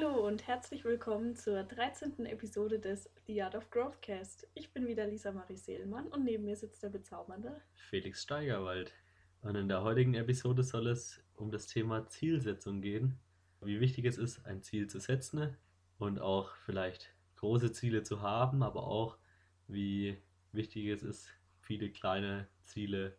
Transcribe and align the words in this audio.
Hallo 0.00 0.26
und 0.26 0.46
herzlich 0.46 0.84
willkommen 0.84 1.36
zur 1.36 1.62
13. 1.62 2.24
Episode 2.24 2.78
des 2.78 3.10
The 3.26 3.42
Art 3.42 3.54
of 3.54 3.70
Growthcast. 3.70 4.46
Ich 4.54 4.72
bin 4.72 4.86
wieder 4.86 5.06
Lisa 5.06 5.30
Marie 5.30 5.56
Seelmann 5.56 6.06
und 6.08 6.24
neben 6.24 6.44
mir 6.44 6.56
sitzt 6.56 6.82
der 6.82 6.88
bezaubernde 6.88 7.60
Felix 7.74 8.22
Steigerwald. 8.22 8.94
Und 9.42 9.56
in 9.56 9.68
der 9.68 9.82
heutigen 9.82 10.14
Episode 10.14 10.62
soll 10.62 10.86
es 10.86 11.22
um 11.34 11.50
das 11.50 11.66
Thema 11.66 12.06
Zielsetzung 12.06 12.80
gehen. 12.80 13.18
Wie 13.60 13.80
wichtig 13.80 14.06
es 14.06 14.16
ist, 14.16 14.46
ein 14.46 14.62
Ziel 14.62 14.88
zu 14.88 15.00
setzen 15.00 15.56
und 15.98 16.18
auch 16.18 16.54
vielleicht 16.64 17.14
große 17.36 17.72
Ziele 17.72 18.02
zu 18.02 18.22
haben, 18.22 18.62
aber 18.62 18.84
auch 18.84 19.18
wie 19.66 20.16
wichtig 20.52 20.86
es 20.86 21.02
ist, 21.02 21.28
viele 21.60 21.90
kleine 21.90 22.48
Ziele 22.64 23.16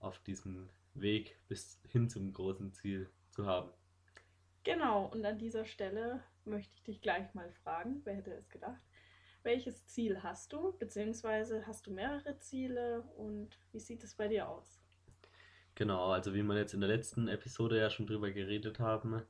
auf 0.00 0.18
diesem 0.20 0.70
Weg 0.94 1.38
bis 1.46 1.80
hin 1.88 2.08
zum 2.08 2.32
großen 2.32 2.72
Ziel 2.72 3.10
zu 3.30 3.46
haben. 3.46 3.70
Genau, 4.66 5.04
und 5.04 5.24
an 5.24 5.38
dieser 5.38 5.64
Stelle 5.64 6.24
möchte 6.44 6.74
ich 6.74 6.82
dich 6.82 7.00
gleich 7.00 7.32
mal 7.34 7.48
fragen, 7.62 8.00
wer 8.02 8.16
hätte 8.16 8.32
es 8.32 8.48
gedacht, 8.48 8.82
welches 9.44 9.86
Ziel 9.86 10.24
hast 10.24 10.52
du, 10.52 10.76
beziehungsweise 10.76 11.64
hast 11.68 11.86
du 11.86 11.92
mehrere 11.92 12.36
Ziele 12.40 13.02
und 13.16 13.60
wie 13.70 13.78
sieht 13.78 14.02
es 14.02 14.16
bei 14.16 14.26
dir 14.26 14.48
aus? 14.48 14.82
Genau, 15.76 16.10
also 16.10 16.34
wie 16.34 16.42
wir 16.42 16.56
jetzt 16.56 16.74
in 16.74 16.80
der 16.80 16.88
letzten 16.88 17.28
Episode 17.28 17.78
ja 17.78 17.90
schon 17.90 18.08
drüber 18.08 18.32
geredet 18.32 18.80
haben, 18.80 19.22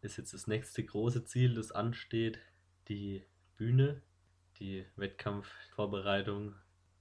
ist 0.00 0.16
jetzt 0.16 0.32
das 0.32 0.46
nächste 0.46 0.82
große 0.82 1.26
Ziel, 1.26 1.56
das 1.56 1.72
ansteht, 1.72 2.38
die 2.88 3.22
Bühne, 3.58 4.00
die 4.60 4.86
Wettkampfvorbereitung 4.96 6.54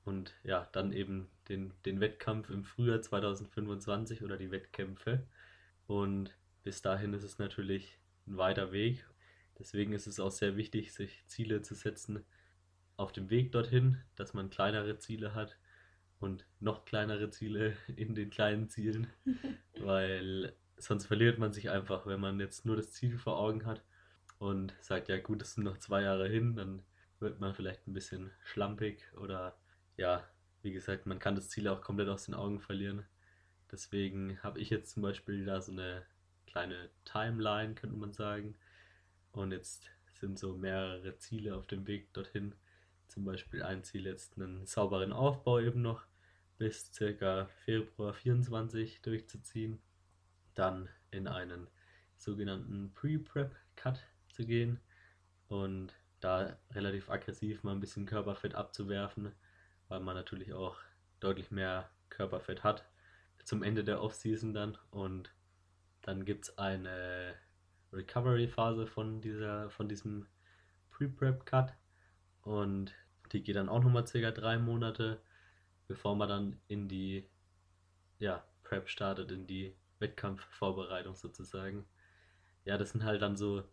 und 0.04 0.36
ja, 0.44 0.68
dann 0.74 0.92
eben 0.92 1.32
den, 1.48 1.72
den 1.86 2.02
Wettkampf 2.02 2.50
im 2.50 2.66
Frühjahr 2.66 3.02
2025 3.02 4.22
oder 4.22 4.36
die 4.36 4.52
Wettkämpfe. 4.52 5.26
Und 5.88 6.38
bis 6.64 6.82
dahin 6.82 7.14
ist 7.14 7.24
es 7.24 7.38
natürlich 7.38 8.00
ein 8.28 8.38
weiter 8.38 8.72
Weg. 8.72 9.06
Deswegen 9.58 9.94
ist 9.94 10.08
es 10.08 10.20
auch 10.20 10.32
sehr 10.32 10.56
wichtig, 10.56 10.94
sich 10.94 11.26
Ziele 11.28 11.62
zu 11.62 11.76
setzen 11.76 12.26
auf 12.98 13.12
dem 13.12 13.30
Weg 13.30 13.52
dorthin, 13.52 14.02
dass 14.16 14.34
man 14.34 14.50
kleinere 14.50 14.98
Ziele 14.98 15.34
hat 15.34 15.58
und 16.20 16.46
noch 16.60 16.86
kleinere 16.86 17.30
Ziele 17.30 17.76
in 17.96 18.16
den 18.16 18.30
kleinen 18.30 18.70
Zielen, 18.70 19.08
weil 19.80 20.54
sonst 20.78 21.06
verliert 21.06 21.40
man 21.40 21.54
sich 21.54 21.70
einfach, 21.70 22.06
wenn 22.06 22.20
man 22.20 22.40
jetzt 22.40 22.66
nur 22.66 22.76
das 22.76 22.92
Ziel 22.94 23.18
vor 23.18 23.38
Augen 23.38 23.66
hat 23.66 23.84
und 24.38 24.74
sagt, 24.82 25.10
ja 25.10 25.18
gut, 25.18 25.42
es 25.42 25.54
sind 25.54 25.64
noch 25.64 25.78
zwei 25.78 26.02
Jahre 26.02 26.28
hin, 26.30 26.56
dann 26.56 26.82
wird 27.20 27.40
man 27.40 27.54
vielleicht 27.54 27.86
ein 27.88 27.94
bisschen 27.94 28.32
schlampig 28.44 29.06
oder 29.18 29.58
ja, 29.98 30.24
wie 30.62 30.72
gesagt, 30.72 31.06
man 31.06 31.20
kann 31.20 31.36
das 31.36 31.50
Ziel 31.50 31.68
auch 31.68 31.82
komplett 31.82 32.08
aus 32.08 32.26
den 32.26 32.36
Augen 32.36 32.60
verlieren. 32.60 33.06
Deswegen 33.72 34.42
habe 34.42 34.60
ich 34.60 34.70
jetzt 34.70 34.92
zum 34.92 35.04
Beispiel 35.04 35.46
da 35.46 35.62
so 35.62 35.72
eine 35.72 36.06
kleine 36.50 36.90
Timeline, 37.06 37.76
könnte 37.76 37.96
man 37.96 38.14
sagen. 38.14 38.56
Und 39.32 39.52
jetzt 39.52 39.90
sind 40.20 40.38
so 40.38 40.56
mehrere 40.56 41.18
Ziele 41.18 41.56
auf 41.56 41.68
dem 41.68 41.88
Weg 41.88 42.14
dorthin. 42.14 42.56
Zum 43.08 43.26
Beispiel 43.26 43.64
ein 43.64 43.84
Ziel 43.84 44.06
jetzt 44.06 44.38
einen 44.38 44.66
sauberen 44.66 45.14
Aufbau 45.14 45.60
eben 45.60 45.82
noch 45.82 46.04
bis 46.58 46.92
circa 46.94 47.46
Februar 47.64 48.14
24 48.14 49.02
durchzuziehen. 49.02 49.80
Dann 50.56 50.90
in 51.12 51.28
einen 51.28 51.68
sogenannten 52.18 52.94
Pre-Prep-Cut 52.94 54.06
zu 54.34 54.46
gehen 54.46 54.80
und 55.48 55.94
da 56.20 56.58
relativ 56.72 57.10
aggressiv 57.10 57.64
mal 57.64 57.72
ein 57.72 57.80
bisschen 57.80 58.06
Körperfett 58.06 58.56
abzuwerfen, 58.56 59.32
weil 59.88 60.02
man 60.02 60.16
natürlich 60.16 60.54
auch 60.54 60.78
deutlich 61.22 61.50
mehr 61.50 61.90
Körperfett 62.10 62.64
hat 62.64 62.86
zum 63.50 63.64
Ende 63.64 63.84
der 63.84 64.04
Offseason 64.04 64.54
dann 64.54 64.78
und 64.92 65.32
dann 66.10 66.26
gibt 66.26 66.46
es 66.46 66.58
eine 66.58 67.36
Recovery-Phase 67.94 68.88
von, 68.88 69.22
von 69.70 69.88
diesem 69.88 70.26
Pre-Prep-Cut 70.90 71.76
und 72.42 72.96
die 73.32 73.44
geht 73.44 73.56
dann 73.56 73.70
auch 73.70 73.84
nochmal 73.84 74.08
circa 74.08 74.32
drei 74.32 74.58
Monate, 74.58 75.22
bevor 75.88 76.16
man 76.16 76.28
dann 76.28 76.62
in 76.68 76.88
die 76.88 77.30
ja, 78.18 78.44
Prep 78.64 78.90
startet, 78.90 79.32
in 79.32 79.46
die 79.46 79.76
Wettkampfvorbereitung 80.00 81.16
sozusagen. 81.16 81.86
Ja, 82.66 82.80
das 82.80 82.90
sind 82.90 83.04
halt 83.04 83.22
dann 83.22 83.38
so, 83.38 83.64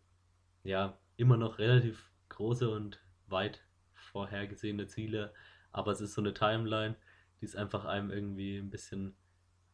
ja, 0.62 0.98
immer 1.16 1.38
noch 1.38 1.58
relativ 1.58 2.10
große 2.28 2.68
und 2.68 3.00
weit 3.28 3.64
vorhergesehene 3.94 4.86
Ziele, 4.88 5.32
aber 5.72 5.92
es 5.92 6.02
ist 6.02 6.12
so 6.12 6.20
eine 6.20 6.34
Timeline, 6.34 6.96
die 7.40 7.46
es 7.46 7.56
einfach 7.56 7.86
einem 7.86 8.10
irgendwie 8.10 8.58
ein 8.58 8.68
bisschen 8.68 9.16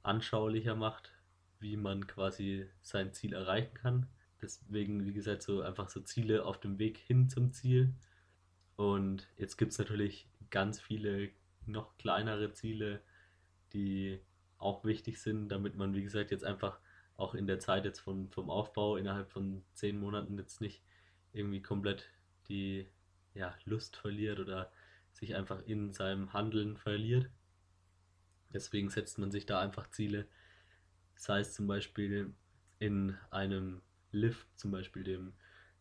anschaulicher 0.04 0.76
macht, 0.76 1.12
wie 1.62 1.76
man 1.76 2.06
quasi 2.06 2.68
sein 2.82 3.12
Ziel 3.12 3.32
erreichen 3.32 3.74
kann. 3.74 4.06
Deswegen, 4.40 5.06
wie 5.06 5.12
gesagt, 5.12 5.42
so 5.42 5.62
einfach 5.62 5.88
so 5.88 6.00
Ziele 6.00 6.44
auf 6.44 6.58
dem 6.60 6.78
Weg 6.78 6.98
hin 6.98 7.28
zum 7.28 7.52
Ziel. 7.52 7.94
Und 8.76 9.28
jetzt 9.36 9.56
gibt 9.56 9.72
es 9.72 9.78
natürlich 9.78 10.28
ganz 10.50 10.80
viele 10.80 11.30
noch 11.66 11.96
kleinere 11.96 12.52
Ziele, 12.52 13.00
die 13.72 14.20
auch 14.58 14.84
wichtig 14.84 15.20
sind, 15.20 15.48
damit 15.48 15.76
man, 15.76 15.94
wie 15.94 16.02
gesagt, 16.02 16.30
jetzt 16.30 16.44
einfach 16.44 16.78
auch 17.16 17.34
in 17.34 17.46
der 17.46 17.60
Zeit 17.60 17.84
jetzt 17.84 18.00
von, 18.00 18.30
vom 18.30 18.50
Aufbau 18.50 18.96
innerhalb 18.96 19.30
von 19.30 19.62
zehn 19.74 19.98
Monaten 19.98 20.38
jetzt 20.38 20.60
nicht 20.60 20.82
irgendwie 21.32 21.62
komplett 21.62 22.10
die 22.48 22.88
ja, 23.34 23.54
Lust 23.64 23.96
verliert 23.96 24.40
oder 24.40 24.70
sich 25.12 25.34
einfach 25.34 25.62
in 25.66 25.92
seinem 25.92 26.32
Handeln 26.32 26.76
verliert. 26.76 27.30
Deswegen 28.52 28.90
setzt 28.90 29.18
man 29.18 29.30
sich 29.30 29.46
da 29.46 29.60
einfach 29.60 29.88
Ziele, 29.90 30.26
sei 31.22 31.38
es 31.38 31.54
zum 31.54 31.68
Beispiel 31.68 32.34
in 32.80 33.16
einem 33.30 33.80
Lift, 34.10 34.48
zum 34.58 34.72
Beispiel 34.72 35.04
dem 35.04 35.34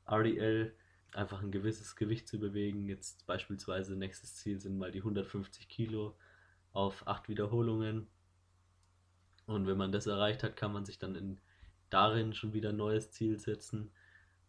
RDL, 0.05 0.71
einfach 1.13 1.41
ein 1.41 1.51
gewisses 1.51 1.95
Gewicht 1.95 2.27
zu 2.27 2.39
bewegen. 2.39 2.87
Jetzt 2.87 3.25
beispielsweise 3.25 3.95
nächstes 3.95 4.35
Ziel 4.35 4.59
sind 4.59 4.77
mal 4.77 4.91
die 4.91 4.99
150 4.99 5.67
Kilo 5.67 6.15
auf 6.73 7.07
8 7.07 7.27
Wiederholungen. 7.27 8.07
Und 9.47 9.65
wenn 9.65 9.77
man 9.77 9.91
das 9.91 10.05
erreicht 10.05 10.43
hat, 10.43 10.55
kann 10.55 10.73
man 10.73 10.85
sich 10.85 10.99
dann 10.99 11.15
in, 11.15 11.41
darin 11.89 12.35
schon 12.35 12.53
wieder 12.53 12.69
ein 12.69 12.77
neues 12.77 13.09
Ziel 13.09 13.39
setzen. 13.39 13.89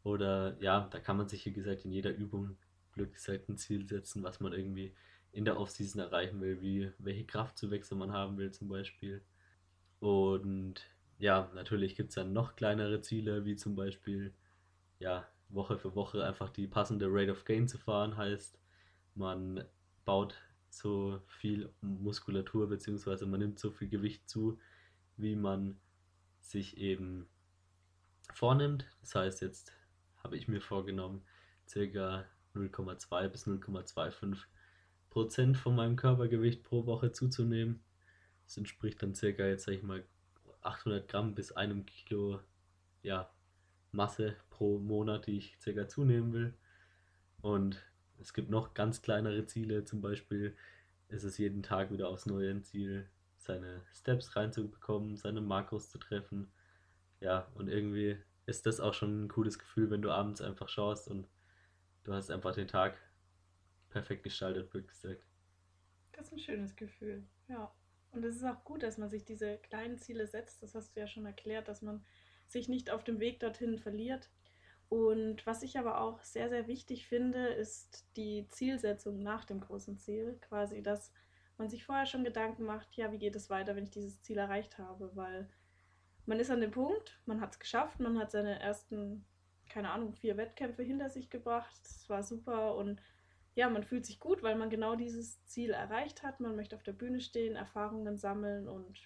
Oder 0.03 0.59
ja, 0.61 0.89
da 0.91 1.01
kann 1.01 1.17
man 1.17 1.27
sich, 1.27 1.47
wie 1.47 1.55
gesagt, 1.55 1.87
in 1.87 1.93
jeder 1.93 2.15
Übung 2.15 2.59
blöd 2.93 3.15
gesagt 3.15 3.49
ein 3.49 3.57
Ziel 3.57 3.89
setzen, 3.89 4.23
was 4.23 4.41
man 4.41 4.53
irgendwie 4.53 4.95
in 5.33 5.47
der 5.47 5.59
Offseason 5.59 6.03
erreichen 6.03 6.43
will, 6.43 6.61
wie 6.61 6.93
welche 6.99 7.25
Kraftzuwächse 7.25 7.95
man 7.95 8.13
haben 8.13 8.37
will 8.37 8.51
zum 8.51 8.69
Beispiel. 8.69 9.23
Und 10.03 10.91
ja, 11.21 11.49
natürlich 11.55 11.95
gibt 11.95 12.09
es 12.09 12.17
dann 12.17 12.33
noch 12.33 12.57
kleinere 12.57 13.03
Ziele, 13.03 13.45
wie 13.45 13.55
zum 13.55 13.77
Beispiel, 13.77 14.35
ja, 14.99 15.29
Woche 15.49 15.79
für 15.79 15.95
Woche 15.95 16.25
einfach 16.25 16.51
die 16.51 16.67
passende 16.67 17.07
Rate 17.09 17.31
of 17.31 17.45
Gain 17.45 17.69
zu 17.69 17.79
fahren, 17.79 18.17
heißt, 18.17 18.59
man 19.15 19.65
baut 20.05 20.35
so 20.71 21.21
viel 21.29 21.73
Muskulatur 21.83 22.69
bzw. 22.69 23.27
man 23.27 23.39
nimmt 23.39 23.61
so 23.61 23.71
viel 23.71 23.89
Gewicht 23.89 24.29
zu, 24.29 24.59
wie 25.19 25.37
man 25.37 25.79
sich 26.41 26.79
eben 26.79 27.29
vornimmt. 28.35 28.85
Das 29.03 29.15
heißt, 29.15 29.41
jetzt 29.41 29.73
habe 30.25 30.37
ich 30.37 30.49
mir 30.49 30.61
vorgenommen, 30.61 31.23
ca. 31.73 32.25
0,2 32.57 33.29
bis 33.29 33.47
0,25 33.47 34.37
Prozent 35.11 35.57
von 35.57 35.77
meinem 35.77 35.95
Körpergewicht 35.95 36.65
pro 36.65 36.87
Woche 36.87 37.13
zuzunehmen. 37.13 37.85
Das 38.53 38.59
entspricht 38.59 39.03
dann 39.03 39.15
circa 39.15 39.47
jetzt 39.47 39.65
sage 39.65 39.79
ich 39.79 39.83
mal 39.83 40.05
800 40.61 41.09
Gramm 41.09 41.35
bis 41.35 41.53
einem 41.53 41.87
Kilo 41.87 42.39
ja, 43.03 43.33
Masse 43.93 44.37
pro 44.51 44.79
Monat, 44.79 45.27
die 45.27 45.39
ich 45.39 45.57
circa 45.59 45.89
zunehmen 45.89 46.35
will. 46.35 46.55
Und 47.41 47.83
es 48.21 48.35
gibt 48.35 48.51
noch 48.51 48.75
ganz 48.75 49.01
kleinere 49.01 49.47
Ziele, 49.47 49.87
zum 49.87 50.03
Beispiel 50.03 50.55
ist 51.09 51.25
es 51.25 51.39
jeden 51.39 51.63
Tag 51.63 51.93
wieder 51.93 52.11
aufs 52.11 52.27
neue 52.27 52.51
ein 52.51 52.63
Ziel, 52.63 53.09
seine 53.39 53.87
Steps 53.95 54.37
reinzubekommen, 54.37 55.17
seine 55.17 55.41
Makros 55.41 55.89
zu 55.89 55.97
treffen. 55.97 56.53
Ja, 57.21 57.51
und 57.55 57.69
irgendwie 57.69 58.19
ist 58.45 58.67
das 58.67 58.81
auch 58.81 58.93
schon 58.93 59.25
ein 59.25 59.29
cooles 59.29 59.59
Gefühl, 59.59 59.91
wenn 59.91 60.03
du 60.03 60.11
abends 60.11 60.43
einfach 60.43 60.69
schaust 60.69 61.09
und 61.09 61.27
du 62.05 62.13
hast 62.13 62.31
einfach 62.31 62.55
den 62.55 62.69
Tag 62.69 62.99
perfekt 63.89 64.25
gestaltet, 64.25 64.75
wirklich 64.75 64.89
gesagt. 64.89 65.25
Das 66.13 66.27
ist 66.27 66.33
ein 66.35 66.39
schönes 66.39 66.77
Gefühl, 66.77 67.25
ja. 67.49 67.73
Und 68.13 68.25
es 68.25 68.37
ist 68.37 68.45
auch 68.45 68.63
gut, 68.65 68.83
dass 68.83 68.99
man 68.99 69.11
sich 69.11 69.25
diese 69.25 69.57
kleinen 69.59 69.99
Ziele 69.99 70.27
setzt. 70.27 70.63
Das 70.63 70.75
hast 70.75 70.95
du 70.95 71.01
ja 71.01 71.07
schon 71.07 71.27
erklärt, 71.27 71.69
dass 71.69 71.83
man 71.83 72.05
sich 72.47 72.69
nicht 72.69 72.91
auf 72.91 73.03
dem 73.05 73.21
Weg 73.21 73.41
dorthin 73.41 73.79
verliert. 73.79 74.31
Und 74.91 75.47
was 75.47 75.63
ich 75.63 75.79
aber 75.79 76.03
auch 76.03 76.23
sehr, 76.23 76.51
sehr 76.51 76.67
wichtig 76.67 77.07
finde, 77.07 77.47
ist 77.47 78.07
die 78.17 78.47
Zielsetzung 78.51 79.23
nach 79.23 79.47
dem 79.47 79.61
großen 79.61 79.97
Ziel. 79.99 80.39
Quasi, 80.43 80.83
dass 80.83 81.11
man 81.57 81.71
sich 81.71 81.85
vorher 81.85 82.05
schon 82.05 82.25
Gedanken 82.25 82.65
macht, 82.65 82.95
ja, 82.97 83.11
wie 83.11 83.19
geht 83.19 83.35
es 83.35 83.49
weiter, 83.49 83.75
wenn 83.75 83.85
ich 83.85 83.91
dieses 83.91 84.21
Ziel 84.21 84.37
erreicht 84.37 84.77
habe? 84.77 85.11
Weil 85.17 85.49
man 86.27 86.39
ist 86.39 86.51
an 86.51 86.61
dem 86.61 86.71
Punkt, 86.71 87.19
man 87.25 87.41
hat 87.41 87.53
es 87.53 87.59
geschafft, 87.59 88.01
man 88.01 88.19
hat 88.19 88.31
seine 88.31 88.61
ersten, 88.61 89.25
keine 89.71 89.91
Ahnung, 89.91 90.13
vier 90.13 90.37
Wettkämpfe 90.37 90.83
hinter 90.83 91.09
sich 91.09 91.31
gebracht. 91.31 91.75
Das 91.85 92.09
war 92.11 92.23
super 92.23 92.75
und 92.75 93.01
ja, 93.55 93.69
man 93.69 93.85
fühlt 93.85 94.07
sich 94.07 94.19
gut, 94.19 94.43
weil 94.43 94.57
man 94.57 94.71
genau 94.71 94.97
dieses 94.97 95.45
Ziel 95.45 95.71
erreicht 95.71 96.23
hat. 96.23 96.41
Man 96.41 96.57
möchte 96.57 96.77
auf 96.77 96.83
der 96.83 96.93
Bühne 96.93 97.21
stehen, 97.21 97.55
Erfahrungen 97.55 98.17
sammeln 98.17 98.69
und 98.69 98.99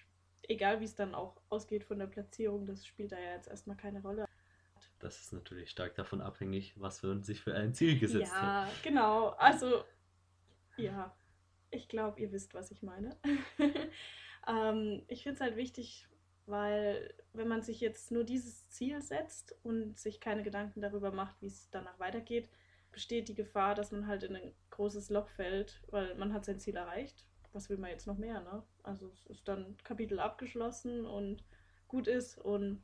egal 0.47 0.79
wie 0.79 0.85
es 0.85 0.95
dann 0.95 1.15
auch 1.15 1.41
ausgeht 1.49 1.83
von 1.83 1.99
der 1.99 2.07
Platzierung, 2.07 2.65
das 2.65 2.85
spielt 2.85 3.11
da 3.11 3.19
ja 3.19 3.33
jetzt 3.33 3.47
erstmal 3.47 3.75
keine 3.75 4.01
Rolle. 4.01 4.25
das 4.99 5.21
ist 5.21 5.33
natürlich 5.33 5.69
stark 5.69 5.95
davon 5.95 6.21
abhängig, 6.21 6.79
was 6.79 7.03
man 7.03 7.23
sich 7.23 7.41
für 7.41 7.53
ein 7.55 7.73
Ziel 7.73 7.99
gesetzt 7.99 8.31
ja, 8.31 8.41
hat. 8.41 8.67
Ja, 8.67 8.73
genau. 8.83 9.29
Also, 9.31 9.83
ja, 10.77 11.13
ich 11.69 11.89
glaube, 11.89 12.21
ihr 12.21 12.31
wisst, 12.31 12.53
was 12.53 12.71
ich 12.71 12.81
meine. 12.81 13.17
ähm, 14.47 15.03
ich 15.07 15.23
finde 15.23 15.35
es 15.35 15.41
halt 15.41 15.57
wichtig, 15.57 16.07
weil 16.45 17.13
wenn 17.33 17.49
man 17.49 17.61
sich 17.61 17.81
jetzt 17.81 18.11
nur 18.11 18.23
dieses 18.23 18.69
Ziel 18.69 19.01
setzt 19.01 19.53
und 19.63 19.97
sich 19.97 20.21
keine 20.21 20.43
Gedanken 20.43 20.81
darüber 20.81 21.11
macht, 21.11 21.41
wie 21.41 21.47
es 21.47 21.69
danach 21.69 21.99
weitergeht, 21.99 22.49
besteht 22.91 23.27
die 23.27 23.35
Gefahr, 23.35 23.75
dass 23.75 23.91
man 23.91 24.07
halt 24.07 24.23
in 24.23 24.35
ein 24.35 24.53
großes 24.71 25.09
Loch 25.09 25.29
fällt, 25.29 25.81
weil 25.89 26.15
man 26.15 26.33
hat 26.33 26.45
sein 26.45 26.59
Ziel 26.59 26.75
erreicht. 26.75 27.25
Was 27.53 27.69
will 27.69 27.77
man 27.77 27.89
jetzt 27.89 28.07
noch 28.07 28.17
mehr, 28.17 28.41
ne? 28.41 28.63
Also 28.83 29.09
es 29.09 29.25
ist 29.27 29.47
dann 29.47 29.77
Kapitel 29.83 30.19
abgeschlossen 30.19 31.05
und 31.05 31.43
gut 31.87 32.07
ist 32.07 32.37
und 32.37 32.83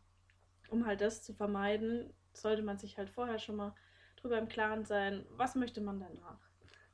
um 0.70 0.86
halt 0.86 1.02
das 1.02 1.22
zu 1.22 1.34
vermeiden, 1.34 2.14
sollte 2.34 2.64
man 2.64 2.78
sich 2.78 2.98
halt 2.98 3.10
vorher 3.10 3.38
schon 3.38 3.58
mal 3.58 3.76
drüber 4.16 4.38
im 4.38 4.48
Klaren 4.48 4.86
sein, 4.86 5.26
was 5.30 5.56
möchte 5.56 5.82
man 5.82 6.00
danach. 6.00 6.40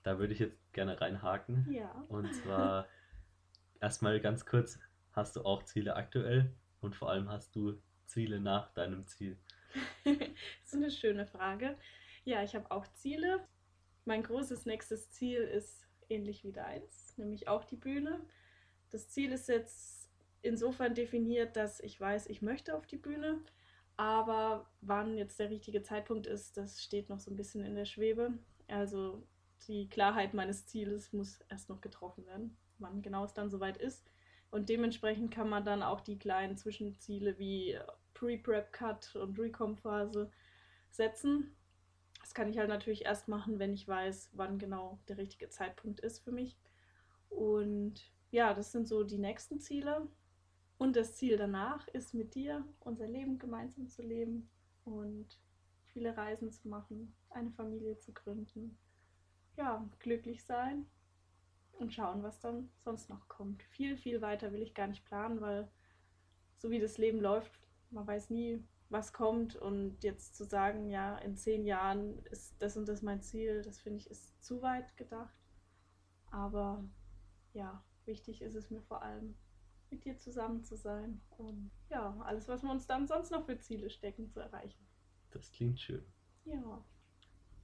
Da 0.04 0.18
würde 0.18 0.34
ich 0.34 0.40
jetzt 0.40 0.74
gerne 0.74 1.00
reinhaken. 1.00 1.72
Ja. 1.72 1.92
Und 2.10 2.34
zwar 2.34 2.88
erstmal 3.80 4.20
ganz 4.20 4.46
kurz, 4.46 4.80
hast 5.14 5.36
du 5.36 5.44
auch 5.44 5.64
Ziele 5.64 5.96
aktuell 5.96 6.54
und 6.82 6.96
vor 6.96 7.10
allem 7.10 7.30
hast 7.30 7.56
du 7.56 7.82
Ziele 8.06 8.40
nach 8.40 8.74
deinem 8.74 9.06
Ziel? 9.06 9.38
das 10.04 10.16
ist 10.66 10.76
eine 10.76 10.92
schöne 10.92 11.26
Frage. 11.26 11.78
Ja, 12.30 12.44
ich 12.44 12.54
habe 12.54 12.70
auch 12.70 12.86
Ziele. 12.94 13.40
Mein 14.06 14.22
großes 14.22 14.68
nächstes 14.68 15.10
Ziel 15.10 15.42
ist 15.42 15.88
ähnlich 16.10 16.44
wie 16.44 16.52
deins, 16.52 17.18
nämlich 17.18 17.48
auch 17.48 17.64
die 17.64 17.76
Bühne. 17.76 18.22
Das 18.92 19.10
Ziel 19.10 19.32
ist 19.32 19.50
jetzt 19.50 20.12
insofern 20.44 20.94
definiert, 20.94 21.56
dass 21.56 21.80
ich 21.80 22.00
weiß, 22.00 22.28
ich 22.28 22.44
möchte 22.44 22.76
auf 22.76 22.86
die 22.86 22.98
Bühne. 22.98 23.42
Aber 23.98 24.70
wann 24.82 25.18
jetzt 25.18 25.40
der 25.40 25.50
richtige 25.50 25.82
Zeitpunkt 25.82 26.28
ist, 26.28 26.56
das 26.56 26.84
steht 26.84 27.10
noch 27.10 27.20
so 27.20 27.32
ein 27.32 27.36
bisschen 27.36 27.66
in 27.66 27.74
der 27.74 27.86
Schwebe. 27.86 28.38
Also 28.68 29.28
die 29.68 29.90
Klarheit 29.90 30.36
meines 30.36 30.68
Zieles 30.68 31.12
muss 31.12 31.40
erst 31.50 31.68
noch 31.68 31.82
getroffen 31.82 32.28
werden, 32.28 32.56
wann 32.78 33.02
genau 33.02 33.24
es 33.24 33.34
dann 33.34 33.50
soweit 33.50 33.78
ist. 33.78 34.08
Und 34.52 34.70
dementsprechend 34.70 35.34
kann 35.34 35.50
man 35.50 35.66
dann 35.66 35.82
auch 35.82 36.02
die 36.02 36.20
kleinen 36.20 36.58
Zwischenziele 36.58 37.40
wie 37.40 37.80
Pre-Prep-Cut 38.14 39.16
und 39.16 39.40
Recom-Phase 39.40 40.30
setzen. 40.92 41.56
Das 42.30 42.36
kann 42.36 42.48
ich 42.48 42.60
halt 42.60 42.70
natürlich 42.70 43.06
erst 43.06 43.28
machen, 43.28 43.58
wenn 43.58 43.74
ich 43.74 43.88
weiß, 43.88 44.30
wann 44.34 44.60
genau 44.60 45.00
der 45.08 45.18
richtige 45.18 45.50
Zeitpunkt 45.50 46.00
ist 46.02 46.20
für 46.20 46.32
mich. 46.32 46.60
Und 47.28 48.14
ja, 48.30 48.54
das 48.54 48.72
sind 48.72 48.88
so 48.88 49.04
die 49.04 49.18
nächsten 49.18 49.60
Ziele. 49.60 50.08
Und 50.78 50.96
das 50.96 51.16
Ziel 51.16 51.38
danach 51.38 51.88
ist 51.88 52.14
mit 52.14 52.36
dir 52.36 52.64
unser 52.82 53.08
Leben 53.08 53.40
gemeinsam 53.40 53.90
zu 53.90 54.04
leben 54.04 54.48
und 54.86 55.40
viele 55.88 56.16
Reisen 56.16 56.52
zu 56.52 56.68
machen, 56.68 57.16
eine 57.32 57.50
Familie 57.50 57.98
zu 57.98 58.14
gründen. 58.14 58.78
Ja, 59.58 59.90
glücklich 59.98 60.44
sein 60.44 60.86
und 61.80 61.96
schauen, 61.96 62.22
was 62.22 62.40
dann 62.40 62.70
sonst 62.78 63.10
noch 63.10 63.28
kommt. 63.28 63.64
Viel, 63.64 63.98
viel 63.98 64.22
weiter 64.22 64.54
will 64.54 64.62
ich 64.62 64.76
gar 64.76 64.86
nicht 64.86 65.04
planen, 65.04 65.42
weil 65.42 65.68
so 66.58 66.70
wie 66.70 66.80
das 66.80 67.00
Leben 67.00 67.22
läuft, 67.22 67.60
man 67.90 68.06
weiß 68.06 68.30
nie, 68.30 68.64
was 68.90 69.14
kommt. 69.14 69.56
Und 69.56 70.04
jetzt 70.04 70.36
zu 70.36 70.44
sagen, 70.46 70.90
ja, 70.90 71.18
in 71.20 71.36
zehn 71.36 71.66
Jahren 71.66 72.24
ist 72.26 72.62
das 72.62 72.76
und 72.78 72.88
das 72.88 73.02
mein 73.02 73.22
Ziel, 73.22 73.62
das 73.62 73.80
finde 73.80 74.00
ich 74.00 74.10
ist 74.10 74.44
zu 74.44 74.62
weit 74.62 74.98
gedacht. 74.98 75.36
Aber 76.32 76.84
ja, 77.54 77.84
wichtig 78.06 78.42
ist 78.42 78.56
es 78.56 78.70
mir 78.70 78.82
vor 78.82 79.02
allem, 79.02 79.36
mit 79.90 80.06
dir 80.06 80.18
zusammen 80.18 80.64
zu 80.64 80.76
sein 80.76 81.22
und 81.38 81.72
ja, 81.90 82.16
alles, 82.22 82.48
was 82.48 82.62
wir 82.62 82.70
uns 82.70 82.86
dann 82.86 83.08
sonst 83.08 83.32
noch 83.32 83.46
für 83.46 83.58
Ziele 83.58 83.90
stecken, 83.90 84.30
zu 84.30 84.40
erreichen. 84.40 84.86
Das 85.32 85.52
klingt 85.52 85.80
schön. 85.80 86.06
Ja. 86.46 86.86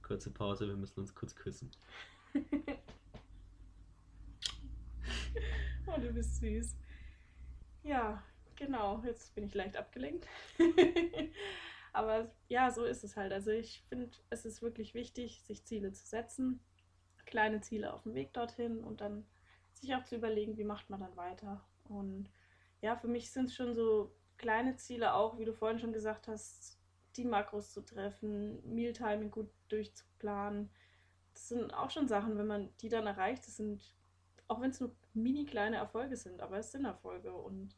Kurze 0.02 0.32
Pause, 0.32 0.66
wir 0.68 0.76
müssen 0.76 1.00
uns 1.00 1.14
kurz 1.14 1.34
küssen. 1.34 1.70
oh, 5.86 6.00
du 6.00 6.12
bist 6.12 6.36
süß. 6.36 6.76
Ja, 7.82 8.22
genau, 8.56 9.02
jetzt 9.04 9.34
bin 9.34 9.44
ich 9.44 9.54
leicht 9.54 9.76
abgelenkt. 9.76 10.26
Aber 11.92 12.30
ja, 12.48 12.70
so 12.70 12.84
ist 12.84 13.04
es 13.04 13.16
halt. 13.16 13.32
Also 13.32 13.50
ich 13.50 13.82
finde, 13.88 14.10
es 14.28 14.44
ist 14.44 14.60
wirklich 14.60 14.94
wichtig, 14.94 15.42
sich 15.42 15.64
Ziele 15.64 15.92
zu 15.92 16.06
setzen, 16.06 16.60
kleine 17.24 17.60
Ziele 17.60 17.92
auf 17.92 18.02
dem 18.02 18.14
Weg 18.14 18.34
dorthin 18.34 18.84
und 18.84 19.00
dann 19.00 19.26
sich 19.72 19.94
auch 19.94 20.04
zu 20.04 20.16
überlegen, 20.16 20.58
wie 20.58 20.64
macht 20.64 20.90
man 20.90 21.00
dann 21.00 21.16
weiter. 21.16 21.64
Und 21.84 22.30
ja, 22.80 22.96
für 22.96 23.08
mich 23.08 23.30
sind 23.30 23.46
es 23.46 23.54
schon 23.54 23.74
so 23.74 24.14
kleine 24.36 24.76
Ziele 24.76 25.14
auch, 25.14 25.38
wie 25.38 25.44
du 25.44 25.52
vorhin 25.52 25.78
schon 25.78 25.92
gesagt 25.92 26.28
hast, 26.28 26.78
die 27.16 27.24
Makros 27.24 27.72
zu 27.72 27.80
treffen, 27.80 28.60
Mealtiming 28.74 29.30
gut 29.30 29.48
durchzuplanen. 29.68 30.70
Das 31.32 31.48
sind 31.48 31.72
auch 31.72 31.90
schon 31.90 32.08
Sachen, 32.08 32.36
wenn 32.38 32.46
man 32.46 32.68
die 32.80 32.88
dann 32.88 33.06
erreicht, 33.06 33.46
das 33.46 33.56
sind, 33.56 33.94
auch 34.48 34.60
wenn 34.60 34.70
es 34.70 34.80
nur 34.80 34.94
mini 35.14 35.44
kleine 35.44 35.76
Erfolge 35.76 36.16
sind, 36.16 36.40
aber 36.40 36.58
es 36.58 36.72
sind 36.72 36.84
Erfolge 36.84 37.32
und 37.32 37.74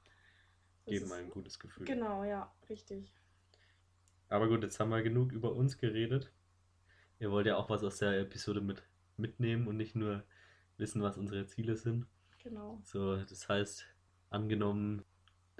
geben 0.89 1.13
ein 1.13 1.31
gutes 1.31 1.59
Gefühl. 1.59 1.87
Genau, 1.87 2.25
ja, 2.25 2.53
richtig. 2.69 3.13
Aber 4.29 4.49
gut, 4.49 4.63
jetzt 4.63 4.79
haben 4.79 4.91
wir 4.91 5.03
genug 5.03 5.33
über 5.33 5.53
uns 5.53 5.79
geredet. 5.79 6.33
Ihr 7.19 7.31
wollt 7.31 7.47
ja 7.47 7.57
auch 7.57 7.71
was 7.71 7.83
aus 7.83 7.99
der 7.99 8.21
Episode 8.21 8.61
mit, 8.61 8.83
mitnehmen 9.17 9.67
und 9.67 9.77
nicht 9.77 9.97
nur 9.97 10.23
wissen, 10.77 11.03
was 11.03 11.17
unsere 11.17 11.47
Ziele 11.47 11.77
sind. 11.77 12.07
Genau. 12.43 12.81
So, 12.85 13.17
das 13.17 13.49
heißt, 13.49 13.87
angenommen, 14.31 15.05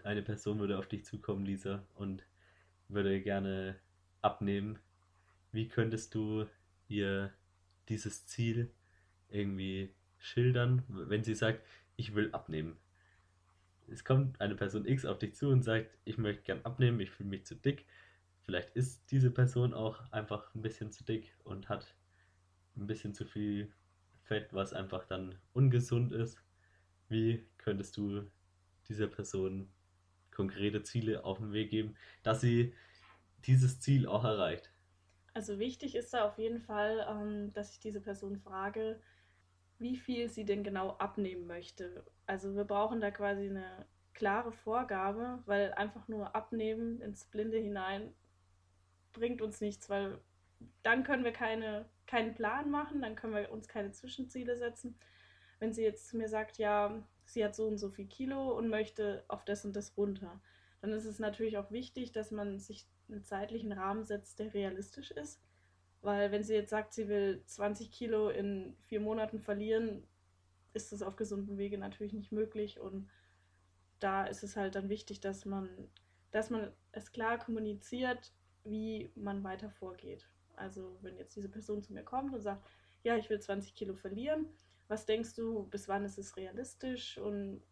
eine 0.05 0.23
Person 0.23 0.59
würde 0.59 0.79
auf 0.79 0.87
dich 0.87 1.05
zukommen, 1.05 1.45
Lisa, 1.45 1.85
und 1.95 2.25
würde 2.89 3.21
gerne 3.21 3.77
abnehmen. 4.23 4.79
Wie 5.53 5.69
könntest 5.69 6.15
du 6.15 6.47
ihr 6.89 7.33
dieses 7.89 8.27
Ziel 8.27 8.71
irgendwie 9.29 9.95
schildern, 10.19 10.85
wenn 10.89 11.25
sie 11.25 11.35
sagt, 11.35 11.65
ich 11.97 12.15
will 12.15 12.31
abnehmen? 12.33 12.77
Es 13.91 14.05
kommt 14.05 14.41
eine 14.41 14.55
Person 14.55 14.87
X 14.87 15.05
auf 15.05 15.19
dich 15.19 15.35
zu 15.35 15.49
und 15.49 15.63
sagt, 15.63 15.97
ich 16.05 16.19
möchte 16.19 16.43
gern 16.43 16.65
abnehmen, 16.65 17.01
ich 17.01 17.11
fühle 17.11 17.31
mich 17.31 17.47
zu 17.47 17.55
dick. 17.55 17.87
Vielleicht 18.45 18.71
ist 18.71 19.11
diese 19.11 19.31
Person 19.31 19.75
auch 19.75 20.11
einfach 20.13 20.55
ein 20.55 20.63
bisschen 20.63 20.91
zu 20.91 21.05
dick 21.05 21.35
und 21.45 21.69
hat 21.69 21.95
ein 22.77 22.87
bisschen 22.87 23.15
zu 23.15 23.25
viel 23.25 23.73
Fett, 24.23 24.53
was 24.53 24.73
einfach 24.73 25.05
dann 25.07 25.35
ungesund 25.53 26.13
ist. 26.13 26.39
Wie 27.09 27.47
könntest 27.57 27.97
du 27.97 28.31
dieser 28.89 29.07
Person 29.07 29.69
konkrete 30.31 30.83
Ziele 30.83 31.25
auf 31.25 31.39
den 31.39 31.53
Weg 31.53 31.71
geben, 31.71 31.97
dass 32.23 32.41
sie 32.41 32.75
dieses 33.47 33.81
Ziel 33.81 34.07
auch 34.07 34.25
erreicht? 34.25 34.71
Also 35.35 35.59
wichtig 35.59 35.95
ist 35.95 36.13
da 36.13 36.25
auf 36.25 36.39
jeden 36.39 36.61
Fall, 36.61 37.07
ähm, 37.09 37.53
dass 37.53 37.73
ich 37.73 37.81
diese 37.81 38.01
Person 38.01 38.37
frage, 38.37 39.01
wie 39.79 39.97
viel 39.97 40.29
sie 40.29 40.45
denn 40.45 40.65
genau 40.65 40.91
abnehmen 40.99 41.47
möchte. 41.47 42.05
Also 42.27 42.55
wir 42.55 42.65
brauchen 42.65 43.01
da 43.01 43.11
quasi 43.11 43.49
eine 43.49 43.87
klare 44.15 44.53
Vorgabe, 44.53 45.43
weil 45.47 45.73
einfach 45.75 46.09
nur 46.09 46.35
abnehmen 46.35 47.01
ins 47.01 47.25
Blinde 47.25 47.59
hinein 47.59 48.13
bringt 49.13 49.43
uns 49.43 49.61
nichts, 49.61 49.89
weil 49.89 50.21
dann 50.83 51.05
können 51.05 51.25
wir 51.25 51.33
keine, 51.33 51.87
keinen 52.07 52.35
Plan 52.35 52.71
machen, 52.71 53.03
dann 53.03 53.15
können 53.15 53.35
wir 53.35 53.51
uns 53.51 53.69
keine 53.69 53.93
Zwischenziele 53.93 54.57
setzen. 54.57 54.99
Wenn 55.59 55.73
sie 55.73 55.83
jetzt 55.83 56.09
zu 56.09 56.17
mir 56.17 56.29
sagt, 56.29 56.59
ja, 56.59 57.03
sie 57.25 57.45
hat 57.45 57.55
so 57.55 57.67
und 57.67 57.79
so 57.79 57.91
viel 57.91 58.07
Kilo 58.07 58.57
und 58.57 58.69
möchte 58.69 59.25
auf 59.29 59.45
das 59.45 59.65
und 59.65 59.75
das 59.75 59.97
runter. 59.97 60.41
Dann 60.81 60.93
ist 60.93 61.05
es 61.05 61.19
natürlich 61.19 61.59
auch 61.59 61.71
wichtig, 61.71 62.13
dass 62.13 62.31
man 62.31 62.59
sich 62.59 62.87
einen 63.09 63.25
zeitlichen 63.25 63.73
Rahmen 63.73 64.05
setzt, 64.05 64.39
der 64.39 64.55
realistisch 64.55 65.11
ist. 65.11 65.41
Weil 66.01 66.31
wenn 66.31 66.45
sie 66.45 66.55
jetzt 66.55 66.71
sagt, 66.71 66.93
sie 66.93 67.09
will 67.09 67.43
20 67.47 67.91
Kilo 67.91 68.29
in 68.31 68.77
vier 68.87 69.01
Monaten 69.01 69.41
verlieren, 69.41 70.07
ist 70.73 70.93
das 70.93 71.03
auf 71.03 71.17
gesundem 71.17 71.59
Wege 71.59 71.79
natürlich 71.79 72.13
nicht 72.13 72.33
möglich. 72.33 72.79
Und 72.79 73.09
da 73.99 74.27
ist 74.27 74.45
es 74.45 74.57
halt 74.57 74.75
dann 74.75 74.89
wichtig, 74.89 75.21
dass 75.21 75.45
man, 75.45 75.69
dass 76.31 76.51
man 76.51 76.73
es 76.93 77.11
klar 77.11 77.39
kommuniziert, 77.39 78.33
wie 78.65 79.11
man 79.15 79.43
weiter 79.43 79.71
vorgeht. 79.71 80.29
Also 80.55 80.99
wenn 81.03 81.17
jetzt 81.17 81.35
diese 81.37 81.49
Person 81.49 81.83
zu 81.83 81.93
mir 81.93 82.03
kommt 82.03 82.35
und 82.35 82.41
sagt, 82.41 82.65
ja, 83.03 83.17
ich 83.17 83.31
will 83.31 83.41
20 83.41 83.75
Kilo 83.75 83.95
verlieren, 83.95 84.47
was 84.89 85.07
denkst 85.07 85.35
du, 85.35 85.65
bis 85.65 85.89
wann 85.89 86.05
ist 86.05 86.19
es 86.19 86.37
realistisch 86.37 87.19
und 87.19 87.63